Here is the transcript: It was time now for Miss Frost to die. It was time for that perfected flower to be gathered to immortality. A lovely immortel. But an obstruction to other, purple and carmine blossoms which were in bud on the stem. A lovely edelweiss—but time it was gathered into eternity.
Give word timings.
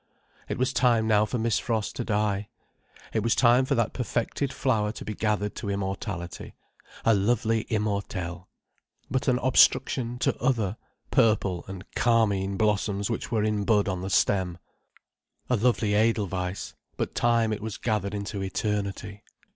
It 0.49 0.57
was 0.57 0.73
time 0.73 1.05
now 1.07 1.25
for 1.25 1.37
Miss 1.37 1.59
Frost 1.59 1.95
to 1.97 2.03
die. 2.03 2.49
It 3.13 3.21
was 3.21 3.35
time 3.35 3.65
for 3.65 3.75
that 3.75 3.93
perfected 3.93 4.51
flower 4.51 4.91
to 4.91 5.05
be 5.05 5.13
gathered 5.13 5.53
to 5.57 5.69
immortality. 5.69 6.55
A 7.05 7.13
lovely 7.13 7.65
immortel. 7.69 8.47
But 9.11 9.27
an 9.27 9.37
obstruction 9.43 10.17
to 10.17 10.35
other, 10.41 10.77
purple 11.11 11.63
and 11.67 11.85
carmine 11.93 12.57
blossoms 12.57 13.11
which 13.11 13.29
were 13.31 13.43
in 13.43 13.63
bud 13.63 13.87
on 13.87 14.01
the 14.01 14.09
stem. 14.09 14.57
A 15.51 15.55
lovely 15.55 15.93
edelweiss—but 15.93 17.13
time 17.13 17.53
it 17.53 17.61
was 17.61 17.77
gathered 17.77 18.15
into 18.15 18.41
eternity. 18.41 19.21